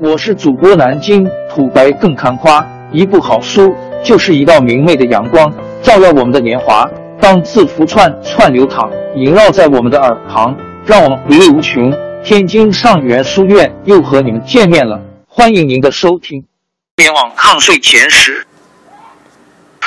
[0.00, 3.72] 我是主播南京土白更看花，一部好书
[4.04, 5.52] 就是一道明媚的阳光，
[5.84, 6.84] 照耀我们的年华。
[7.20, 11.94] 当字符串串流淌，萦绕在我们的耳旁，让我们回味无穷。
[12.24, 16.44] 天津上元书院又和你们见面了，欢迎您的收听。
[16.96, 18.44] 联网抗税前十，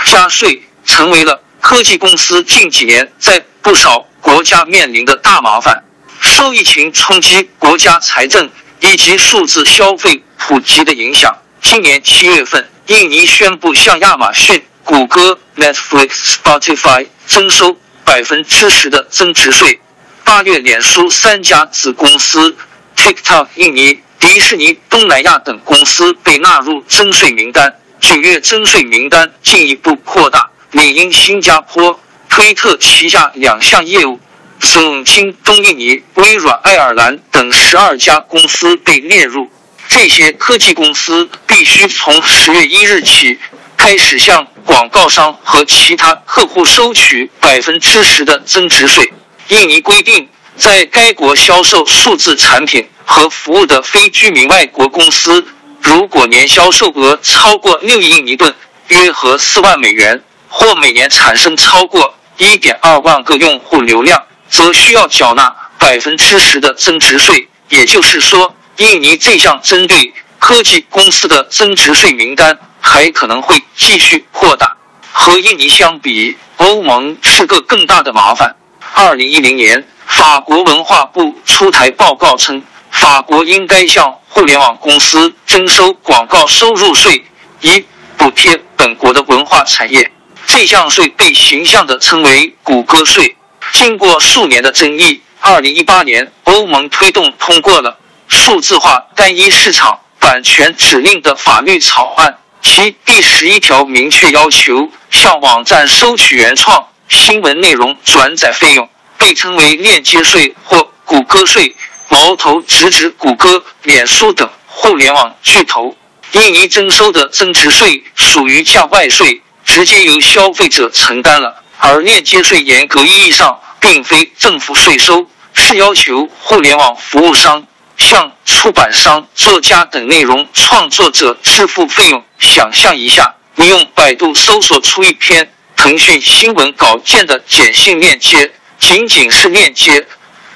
[0.05, 5.83] 加税成为了科技公司近几年在不少国家面临的大麻烦。
[6.21, 8.50] 受疫情冲击，国家财政。
[8.81, 11.35] 以及数字消费普及的影响。
[11.61, 19.79] 今年七月份，印尼宣布向亚马逊、谷歌、Netflix、Spotify 征收百分之十的增值税。
[20.23, 22.55] 八月，脸书三家子公司
[22.95, 27.79] TikTok 印尼、迪士尼东南亚等公司被纳入征税名单。
[27.99, 31.99] 九月，征税名单进一步扩大，领英新加坡、
[32.30, 34.19] 推特旗下两项业务。
[34.59, 39.49] 总京东印尼、微软爱尔兰等十二家公司被列入。
[39.88, 43.39] 这些科技公司必须从十月一日起
[43.77, 49.14] 开始向广告商和其他客户收取百分之十的增值税。
[49.47, 50.27] 印尼规定，
[50.58, 55.45] 在该国销售数字产品和服务的非居民外国公司，
[55.81, 58.53] 如果年销售额超过六亿印尼盾
[58.89, 64.21] （约合四万美元），或每年产生超过一点二万个用户流量。
[64.49, 74.75] 则需要缴纳百分之十的增值税，也就是说，印尼这项针对科技公司的增值税名单还可能会继续扩大。
[75.11, 78.55] 和印尼相比，欧盟是个更大的麻烦。
[78.93, 87.23] 二零一零年，法国文化部出台报告称，法国应该向互联网公司征收广告收入税，
[87.61, 87.83] 以
[88.17, 90.11] 补贴本国的文化产业。
[90.45, 93.35] 这项税被形象地称为“谷歌税”。
[93.73, 111.75] 经过数年的争议，二零一八年，欧盟推动通过了数字化单一市场版权指令的法律草案，其第十一条明确要求向网站收取原创新闻内容转载费用，被称为链接税或谷歌税，
[112.09, 115.95] 矛头直指谷歌、脸书等互联网巨头。
[116.33, 121.63] 印尼征收的增值税属于价外税，直接由消费者承担了。
[121.80, 127.65] 而链接税严格意义上并非政府税收，是要求互联网服务商
[127.98, 132.24] 向出版商、作家等内容创作者支付费用。
[132.40, 140.08] 想象一下，你用百度搜索出一篇腾讯新闻稿件的简性链接，仅仅是链接，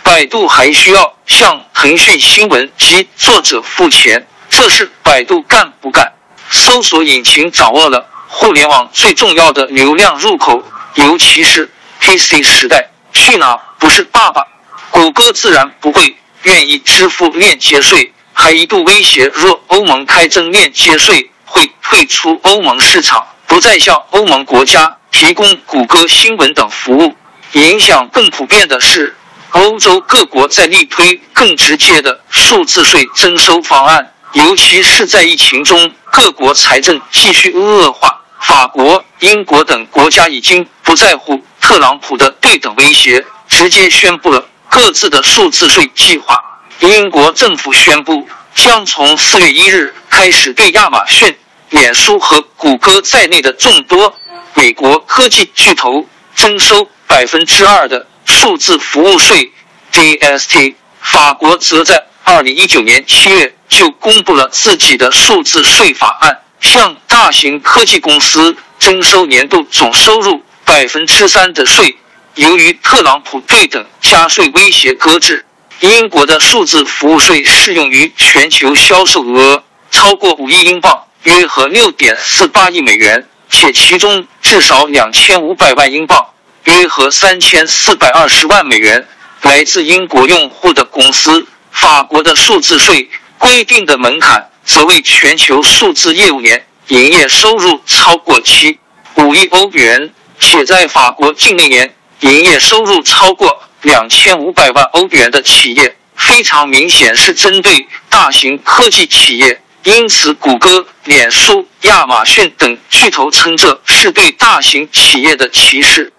[0.04, 6.14] 百度还需要向腾讯新闻及作者付钱，这是百度干不干？
[6.50, 10.64] 搜索引擎掌握了互联网最重要的流量入口。
[10.96, 11.70] 尤其是
[12.00, 14.46] PC 时代，去哪不是爸爸？
[14.90, 27.16] 谷歌自然不会愿意支付链接税，还一度威胁，若欧盟开征链接税，会退出欧盟市场，不再向欧盟国家提供谷歌新闻等服务。
[27.54, 29.16] 影响更普遍的是，
[29.52, 38.18] 欧洲各国在力推更直接的数字税征收方案，尤其是在疫情中，各国财政继续恶化。
[38.40, 46.38] 法国、英国等国家已经不在乎特朗普的对等威胁，直接宣布了各自的数字税计划。
[46.82, 51.34] 英国政府宣布，将从四月一日开始对亚马逊、
[51.70, 54.14] 脸书和谷歌在内的众多
[54.54, 59.50] 美国科技巨头征收百分之二的数字服务税
[59.94, 60.76] （DST）。
[61.00, 66.38] 法国则在二零一九年七月就公布了自己的数字税法案。
[66.60, 71.98] 向大型科技公司征收年度总收入百分之三的税。
[72.36, 75.46] 由于特朗普对等加税威胁搁置，
[75.82, 86.28] 英国的数字服务税适用于全球销售额超过五亿英镑（约合六点四八亿美元），且其中至少两千五百万英镑
[86.66, 89.08] （约合三千四百二十万美元）
[89.44, 91.46] 来自英国用户的公司。
[91.72, 94.48] 法国的数字税规定的门槛。
[94.64, 98.78] 则为全球数字业务年营业收入超过七
[99.16, 109.62] 五亿欧元，且在法国境内年营业收入超过两千五百万欧元的企业，非常明显是针对大型科技企业。
[109.84, 116.12] 因此，谷歌、脸书、亚马逊等巨头称这是对大型企业的歧视。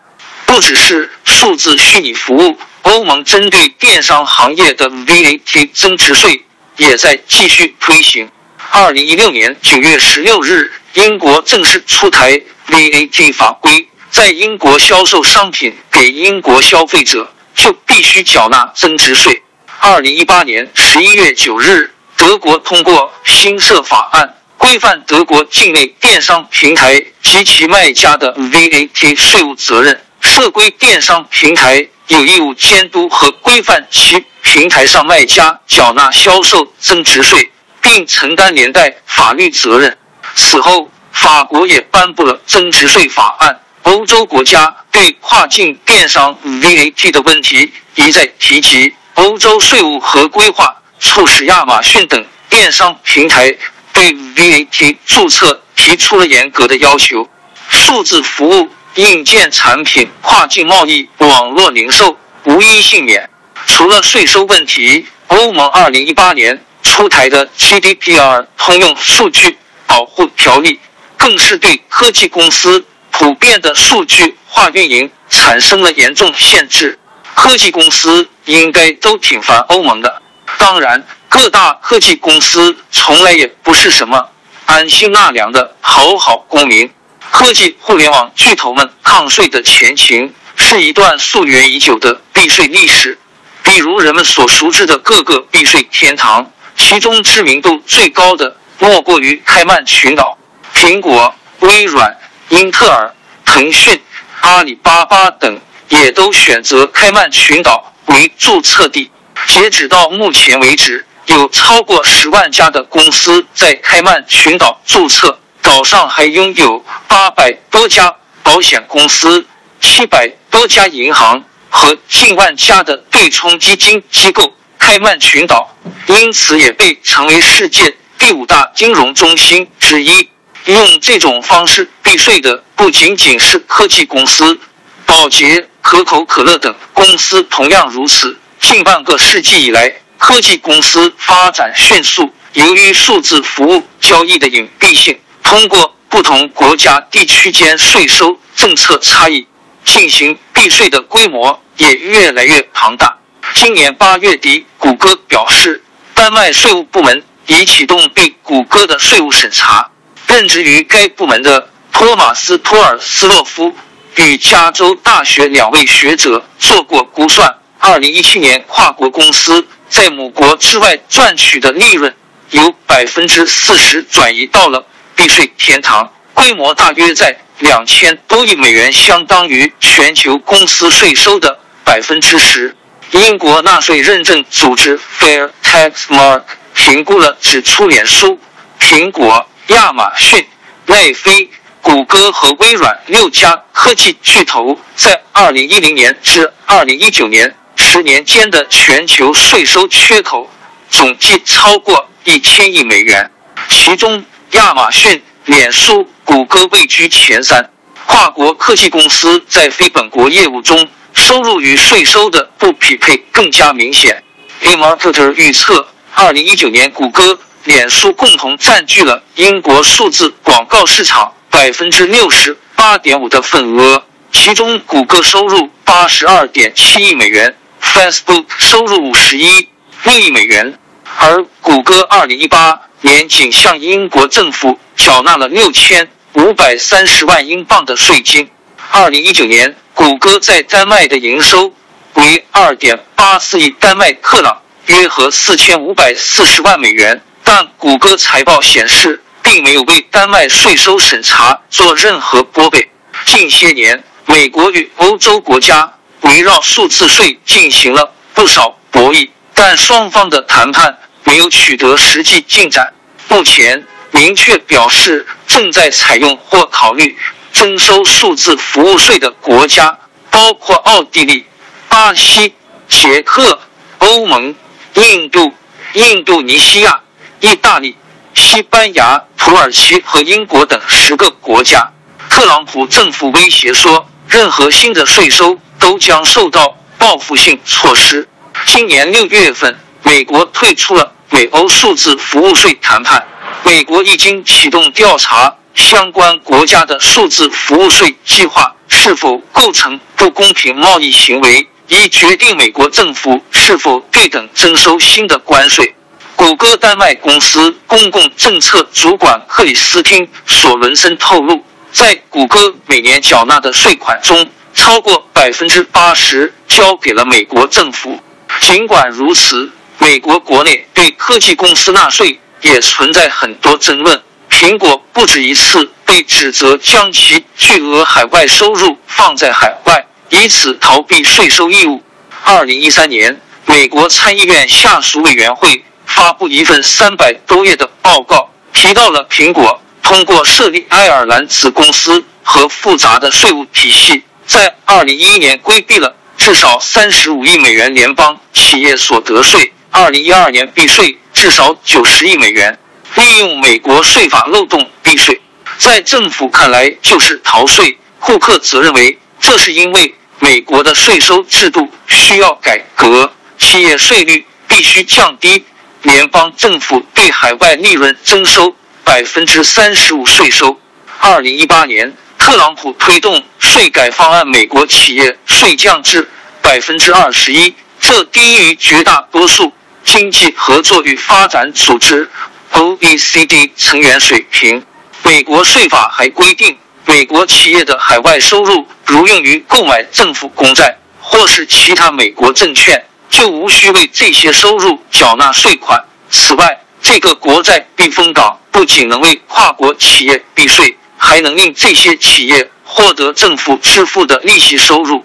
[0.46, 6.44] 不只是数字虚拟服务，欧盟针对电商行业的 VAT 增值税
[6.76, 8.28] 也在继续推行。
[8.70, 19.42] 二零一六年九月十六日，英国正式出台 VAT 法规，在英国销售商品给英国消费者，就必须缴纳增值税。
[19.80, 29.98] 二零一八年十一月九日，德国通过新设法案，规范德国境内电商平台及其卖家的 VAT 税务责任。
[30.20, 37.50] 设规电商平台有义务监督和规范其平台上卖家缴纳销售增值税，
[37.80, 39.96] 并承担连带法律责任。
[40.34, 43.58] 此后，法国也颁布了增值税法案。
[43.82, 48.94] 欧洲国家对跨境电商 VAT 的问题一再提及。
[49.14, 53.54] 欧洲税务和规划促使亚马逊等电商平台
[53.92, 57.28] 对 VAT 注册提出了严格的要求。
[57.68, 58.68] 数字服务。
[58.96, 63.30] 硬件产品跨境贸易、网络零售无一幸免。
[63.66, 69.56] 除了税收问题，欧盟二零一八年出台的 GDPR 通用数据
[69.86, 70.78] 保护条例，
[71.16, 72.84] 更是对科技公司
[73.22, 76.98] 普遍的数据化运营产生了严重限制。
[77.36, 80.20] 科技公司应该都挺烦欧盟的。
[80.58, 84.28] 当然，各大科技公司从来也不是什么
[84.66, 86.90] 安心纳凉的好好公民。
[87.30, 93.16] 科技互联网巨头们抗税的前情，是一段溯源已久的避税历史。
[93.62, 100.36] 比如人们所熟知的各个避税天堂，其中知名度最高的莫过于开曼群岛。
[100.74, 102.18] 苹果、微软、
[102.52, 103.14] 英特尔、
[103.46, 103.98] 腾讯、
[104.42, 105.58] 阿里巴巴等
[105.88, 109.10] 也都选择开曼群岛为注册地。
[109.46, 115.38] 截止到目前为止，有超过十万家的公司在开曼群岛注册。
[115.62, 119.46] 岛上还拥有八百多家保险公司、
[119.80, 124.52] 七百多家银行和近万家的对冲基金机构。
[124.78, 125.74] 开曼群岛
[126.06, 130.28] 因此也被称为世界第五大金融中心之一。
[130.66, 134.58] 用这种方式避税的不仅仅是科技公司，
[135.04, 138.38] 宝洁、可口可乐等公司同样如此。
[138.60, 145.18] 近半个世纪以来，科技公司发展迅速，由于数字服务交易的隐蔽性。
[145.42, 149.46] 通过不同国家地区间税收政策差异
[149.84, 153.18] 进行避税的规模也越来越庞大。
[153.54, 155.82] 今年八月底，谷歌表示，
[156.14, 159.90] 丹麦税务部门已启动对谷歌的税务审查。
[160.32, 163.76] 任职于该部门的托马斯·托尔斯洛夫
[164.16, 172.16] 与加州大学两位学者做过估算：二零一七年，跨国公司在母国之外赚取的利润
[172.50, 174.86] 有百分之四十转移到了。
[175.14, 182.74] 避税天堂规模大约在两千多亿美元，相当于全球公司税收的百分之十。
[183.10, 186.44] 英国纳税认证组织 Fair Tax Mark
[186.74, 188.40] 评估了，指出脸书、
[188.80, 190.46] 苹果、亚马逊、
[190.86, 191.50] 奈飞、
[191.80, 200.50] 谷歌和微软六家科技巨头在二零一零年至二零一九年十年间的全球税收缺口
[200.90, 203.30] 总计超过一千亿美元，
[203.68, 204.24] 其中。
[204.52, 207.70] 亚马逊、脸书、谷歌位居前三。
[208.04, 214.22] 跨国科技公司在非本国业务中收入与税收的不匹配更加明显。
[214.62, 229.68] eMarketer 预测，二零一九年谷歌、脸书共同占据了英国数字广告市场百分之六十八点五的份额，其中谷歌收入八十二点七亿美元，Facebook 收入五十一
[230.02, 230.78] 六亿美元，
[231.18, 232.80] 而谷歌二零一八。
[233.04, 238.48] 年仅向英国政府缴纳了六千五百三十万英镑的税金。
[238.92, 241.74] 二零一九年，谷歌在丹麦的营收
[242.14, 247.20] 为二点八四亿丹麦克朗，约合四千五百四十万美元。
[247.44, 252.90] 但谷歌财报显示，并没有为丹麦税收审查做任何拨备。
[253.26, 260.98] 近些年，美国与欧洲国家围绕数字税进行了不少博弈，但双方的谈判。
[261.24, 262.92] 没有取得实际进展。
[263.28, 267.16] 目前明确表示正在采用或考虑
[267.52, 269.96] 征收数字服务税的国家
[270.30, 271.46] 包括奥地利、
[271.88, 272.52] 巴西、
[272.88, 273.60] 捷克、
[273.98, 274.54] 欧盟、
[274.94, 275.52] 印度、
[275.92, 277.00] 印度尼西亚、
[277.42, 277.96] 意大利、
[278.34, 281.92] 西班牙、土耳其和英国等十个国家。
[282.30, 288.26] 特朗普政府威胁说，任何新的税收都将受到报复性措施。
[288.66, 289.76] 今年六月份。
[290.04, 293.24] 美国退出了美欧数字服务税谈判。
[293.62, 305.94] 美国已经启动调查相关国家的数字服务税计划是否构成不公平贸易行为，以决定美国政府是否对等征收新的关税。
[306.36, 318.20] 谷歌丹麦公司公共政策主管克里斯汀·索伦森透露，在谷歌每年缴纳的税款中，超过百分之八十交给了美国政府。
[318.60, 319.70] 尽管如此。
[319.98, 324.20] 美国国内对科技公司纳税也存在很多争论。
[324.50, 332.02] 苹果不止一次被指责将其巨额海外收入放在海外，以此逃避税收义务。
[332.42, 352.78] 二零一三年，美国参议院下属委员会发布一份三百多页的报告，提到了苹果通过设立爱尔兰子公司和复杂的税务体系，在二零一一年规避了至少三十五亿美元联邦企业所得税，二零一二年避税至少九十亿美元。
[353.14, 355.38] 利用美国税法漏洞避税，
[355.76, 357.98] 在政府看来就是逃税。
[358.18, 365.62] 库克则认为，这是因为美国的税收制度需要改革，企业税率必须降低。
[366.02, 370.78] 联邦政府对海外利润征收百分之三十五税收。
[371.20, 376.28] 二零一八年，特朗普推动税改方案，美国企业税降至
[376.60, 379.72] 百分之二十一，这低于绝大多数
[380.04, 382.28] 经济合作与发展组织。
[382.72, 384.82] OECD 成员水平。
[385.22, 396.04] 美国税法还规定，美国企业的海外收入如用于购买政府公债或是其他美国证券，就无需为这些收入缴纳税款。
[396.30, 405.24] 此外，这个国债避风港不仅能为跨国企业避税，还能令这些企业获得政府支付的利息收入。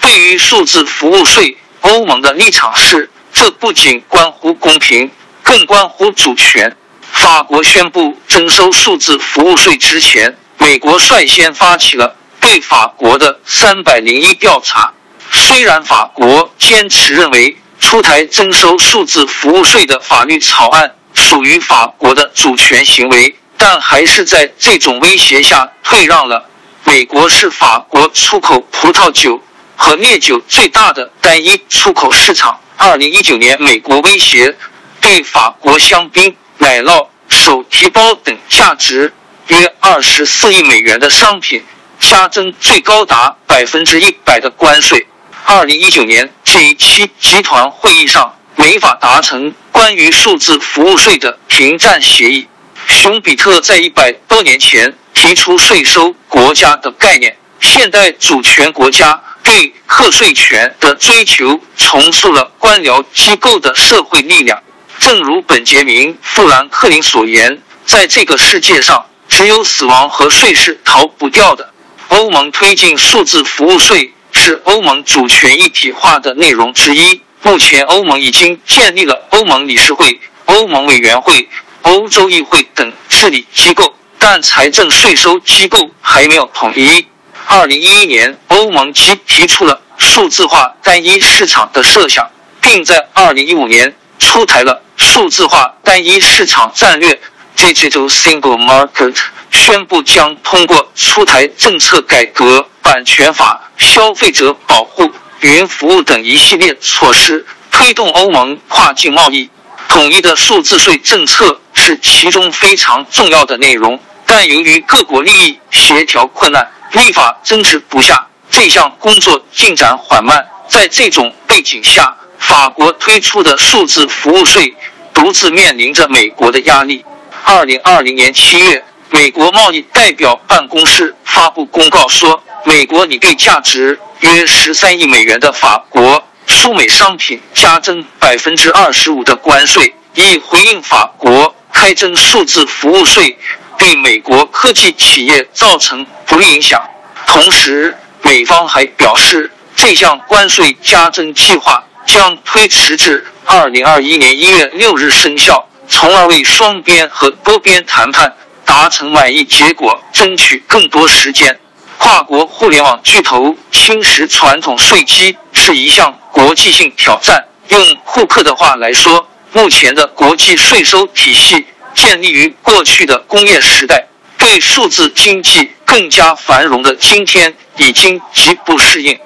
[0.00, 5.10] 对于数字服务税，欧盟的立场是：这不仅关乎公平，
[5.42, 6.74] 更关乎主权。
[7.12, 14.92] 法国宣布征收数字服务税之前，美国率先发起了对法国的三百零一调查。
[15.40, 26.46] 虽然法国坚持认为出台征收数字服务税的法律草案属于法国的主权行为，但还是在这种威胁下退让了。
[26.84, 29.42] 美国是法国出口葡萄酒
[29.76, 32.60] 和烈酒最大的单一出口市场。
[32.76, 34.54] 二零一九年，美国威胁
[35.00, 36.36] 对法国香槟。
[36.58, 39.14] 奶酪、手提包等价值
[39.46, 41.64] 约二十四亿美元的商品
[41.98, 45.06] 加征最高达百分之一百的关税。
[45.44, 52.46] 二零一九年这一期集团会议上没法达成关于数字服务税的停战协议。
[52.86, 64.62] 熊彼特在一百多年前提出税收国家的概念，现代主权国家对课税权的追求重塑了官僚机构的社会力量。
[64.98, 71.72] 正如本杰明·富兰克林所言，在这个世界上，只有死亡和税是逃不掉的。
[72.08, 77.20] 欧盟推进数字服务税是欧盟主权一体化的内容之一。
[77.42, 81.48] 目前，欧盟已经建立了欧盟理事会、欧盟委员会、
[81.82, 87.06] 欧洲议会等治理机构，但财政税收机构还没有统一。
[87.46, 94.82] 二零一一年，欧盟即提出了数字化单一市场的设想，并在二零一五年出台了。
[94.96, 97.18] 数字化单一市场战略
[97.56, 99.16] （Digital Single Market）
[99.50, 105.10] 宣布将通过出台政策改革、版权法、消费者保护、
[105.40, 109.50] 云服务等一系列措施，推动欧盟跨境贸易。
[109.88, 120.46] 统一的数字税政策是其中非常重要的内容，但由于各国利益协调困难，立法争执不下，这项工作进展缓慢。
[120.68, 124.76] 在这种背景下，法国推出的数字服务税。
[125.12, 127.04] 独自面临着美国的压力。
[127.44, 143.38] 二零二零年七月，美国贸易代表办公室发布公告说，美国拟对价值约十三亿美元的法国输美商品加征百分之二十五的关税，以回应法国开征数字服务税
[143.78, 146.82] 对美国科技企业造成不利影响。
[147.26, 153.26] 同时，美方还表示，这项关税加征计划将推迟至。
[153.46, 158.32] 二零二一年一月六日生效，从而为双边和多边谈判
[158.64, 161.58] 达成满意结果争取更多时间。
[162.00, 167.44] 跨国互联网巨头侵蚀传统税基是一项国际性挑战。
[167.68, 174.06] 用库克的话来说，目前的国际税收体系建立于过去的工业时代，
[174.38, 179.18] 对数字经济更加繁荣的今天已经极不适应。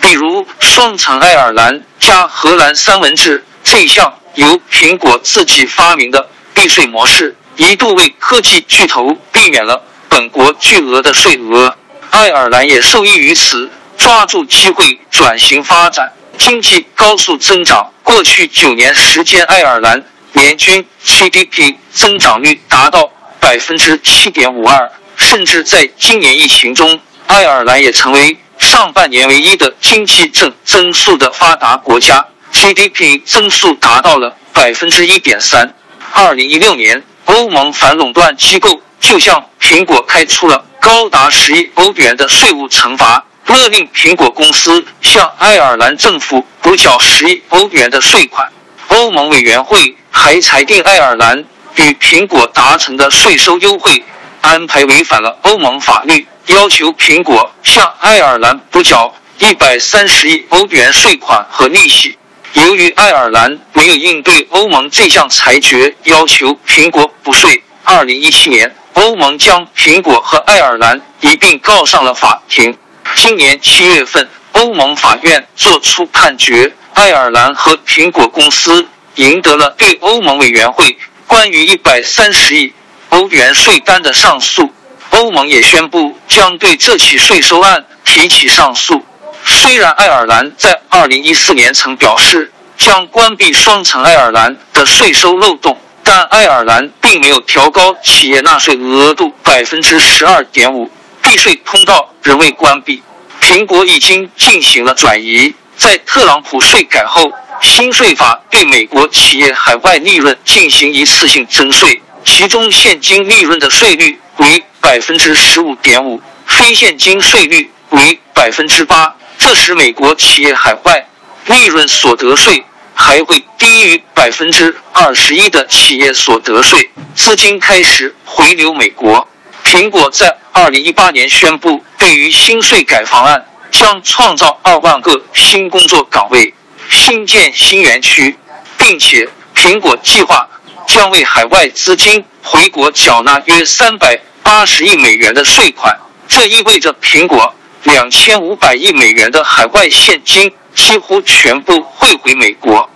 [0.00, 3.44] 比如，双层爱尔兰加荷兰三文治。
[3.64, 11.76] 这一项由苹果自己发明的避税模式，一度为科技巨头避免了本国巨额的税额。
[12.10, 17.92] 爱尔兰也受益于此，抓住机会转型发展，经济高速增长。
[18.02, 32.26] 过去九年时间，爱尔兰年均 GDP 增长率达到百分之七点五二，甚至在今年疫情中，爱尔兰也成为上半年唯一的经济正增速的发达国家。
[32.52, 35.72] GDP 增速达到了百分之一点三。
[36.12, 48.50] 二零一六年，欧盟反垄断机构就向苹果开出了高达十亿欧元的税务惩罚，勒令苹果公司向爱尔兰政府补缴十亿欧元的税款。
[48.88, 51.44] 欧盟委员会还裁定，爱尔兰
[51.76, 54.02] 与苹果达成的税收优惠
[54.40, 62.16] 安排违反了欧盟法律，要求苹果向爱尔兰补缴一百三十亿欧元税款和利息。
[62.54, 67.62] 由于爱尔兰没有应对欧盟这项裁决，要求苹果补税。
[67.84, 72.76] 二零一七年，欧盟将苹果和爱尔兰一并告上了法庭。
[73.16, 82.72] 今年七月份，欧盟法院作出判决，爱尔兰和苹果公司赢得了对欧盟委员会关于一百三十亿
[83.10, 84.72] 欧元税单的上诉。
[85.10, 89.04] 欧盟也宣布将对这起税收案提起上诉。
[89.44, 95.76] 虽然爱尔兰在二零一四年曾表示将关闭双层爱尔兰的税收漏洞，
[96.12, 100.90] 但爱尔兰并没有调高企业纳税额度百分之十二点五，
[101.22, 103.00] 避税通道仍未关闭。
[103.40, 107.30] 苹果已经进行了转移，在特朗普税改后，
[107.62, 119.14] 新税法对美国企业海外利润进行一次性征税，其中现金利润的税率为百分之十五点五，非现金税率为百分之八。
[119.38, 121.06] 这使美国企业海外
[121.46, 122.64] 利润所得税
[123.00, 129.26] 还会低于百分之二十一的企业所得税，资金开始回流美国。
[129.64, 136.52] 苹果在二零一八年宣布，对于新税改方案将创造二万个新工作岗位，
[136.90, 138.36] 新建新园区，
[138.76, 139.26] 并且
[139.56, 140.46] 苹果计划
[140.86, 145.98] 将为海外资金回国缴纳约三百八十亿美元的税款。
[146.28, 147.54] 这意味着苹果。
[147.84, 152.89] 两千五百亿美元的海外现金几乎全部汇回美国。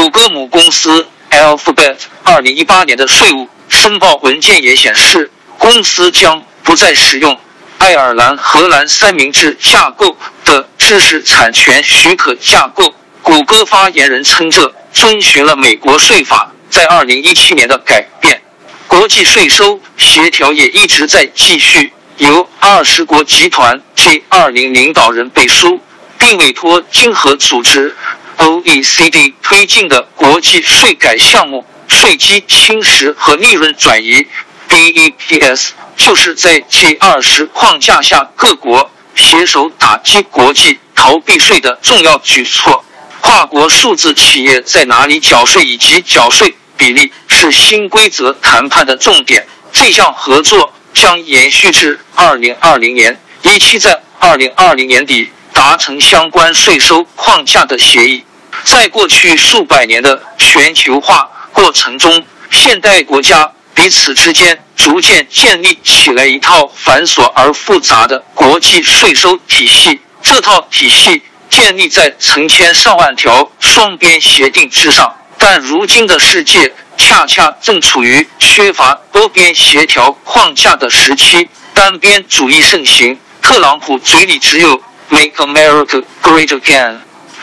[0.00, 7.38] 谷歌母公司 Alphabet 二零一八年的税务申报文件也显示，公司将不再使用
[7.76, 12.94] 爱尔兰荷兰三明治架构的知识产权许可架构。
[13.20, 18.40] 谷歌发言人称，这遵循了美国税法在二零一七年的改变。
[18.86, 21.92] 国际税收协调也一直在继续。
[22.16, 25.78] 由二十国集团 G 二零领导人背书，
[26.16, 27.94] 并委托经合组织
[28.40, 34.26] OECD 推进的国际税改项目——税基侵蚀和利润转移
[34.68, 42.84] （BEPS），就是在 G 二十框架下各国携手打击国际逃避税的重要举措。
[43.20, 49.46] 跨国数字企业在哪里缴税以及缴税比例是新规则谈判的重点。
[49.72, 50.72] 这项合作。
[50.92, 58.24] 将延续至二零二零年，一期在二零二零年底达成相关税收框架的协议。
[58.64, 70.00] 在过去数百年的全球化过程中，现代国家彼此之间逐渐建立起来一套繁琐而复杂的国际税收体系。
[70.22, 76.72] 这套体系建立在成千上万条双边协定之上，但如今的世界。
[77.02, 83.18] 恰恰正处于缺乏多边协调框架的时期，单边主义盛行。
[83.40, 86.98] 特朗普嘴里只有 “Make America Great Again”。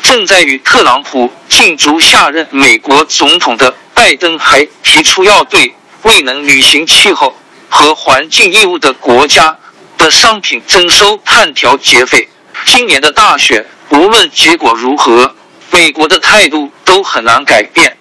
[0.08, 7.36] 正在与特朗普竞逐下任美国总统的拜登还提出要对未能履行气候
[7.68, 9.60] 和环境义务的国家
[9.98, 12.30] 的商品征收碳调节费。
[12.66, 15.36] 今年的大选，无论结果如何，
[15.72, 17.98] 美国的态度都很难改变。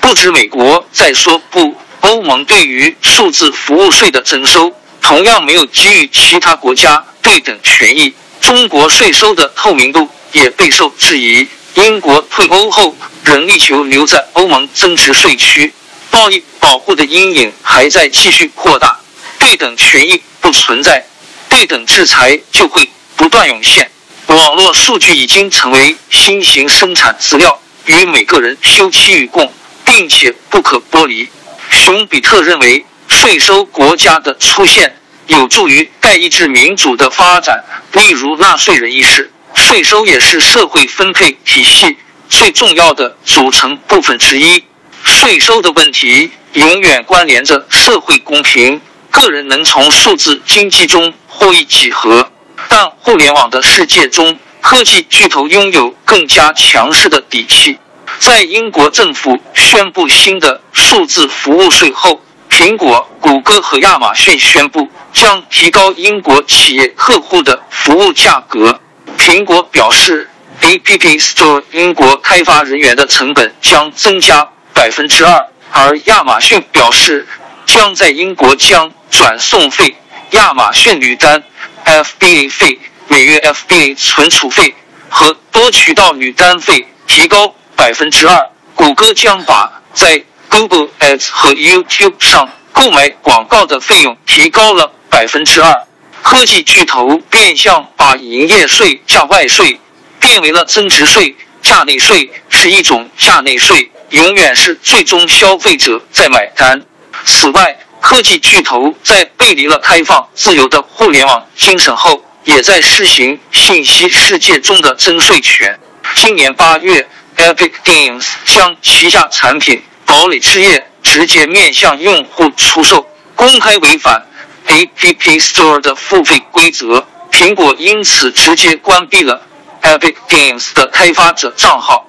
[0.00, 8.14] 不止美国在说不，欧盟对于数字服务税的征收同样没有给予其他国家对等权益。
[8.40, 11.46] 中国税收的透明度也备受质疑。
[11.74, 15.72] 英国退欧后仍力求留在欧盟增值税区，
[16.10, 18.98] 贸易保护的阴影还在继续扩大。
[19.38, 21.04] 对等权益不存在，
[21.48, 23.90] 对等制裁就会不断涌现。
[24.26, 29.52] 网络数据已经成为新型生产资料，与每个人休戚与共。
[29.90, 31.26] 并且不可剥离。
[31.70, 34.94] 熊彼特认为，税收国家的出现
[35.28, 37.64] 有助于代议制民主的发展。
[37.92, 41.96] 例如，纳税人意识，税收也是社会分配体系
[42.28, 44.62] 最重要的组成部分之一。
[45.02, 52.30] 税收的问题永远关联着社会公平，个人能从数字经济中获益几何。
[52.68, 57.78] 但互联网的世界中，科技巨头拥有更加强势的底气。
[58.18, 68.80] 在英国政府宣布新的数字服务税后，苹果、谷歌和亚马逊宣布将提高英国企业客户的服务价格。
[69.18, 70.30] 苹果表示
[70.62, 75.48] ，App Store 英国开发人员的成本将增加百分之二。
[75.70, 77.26] 而亚马逊表示，
[77.66, 79.94] 将在英国将转送费、
[80.30, 81.42] 亚马逊履单、
[81.84, 82.78] FBA 费、
[83.08, 84.74] 每月 FBA 存储费
[85.10, 88.50] 和多渠道履单费提高百分之二。
[88.74, 95.87] 谷歌将把在 Google Ads 和 YouTube 上购买广告的费用提高了百分之二。
[96.22, 99.80] 科技巨头变相把营业税价外税
[100.20, 101.34] 变为了增值税。
[101.60, 103.90] 价内税是一种价内税。
[104.10, 106.82] 永远是最终消费者在买单。
[107.26, 115.78] 此外，科技巨头在背离了开放自由的互联网精神后，也在试行信息世界中的征税权。
[116.14, 119.76] 今年八月，Epic Games 将旗下产品
[120.06, 124.26] 《堡垒之夜》直接面向用户出售，公开违反
[124.68, 127.06] App Store 的付费规则。
[127.30, 129.42] 苹果因此直接关闭了
[129.82, 132.08] Epic Games 的开发者账号。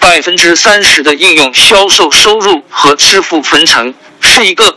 [0.00, 4.64] 百分之三十的应用销售收入和支付分成是一个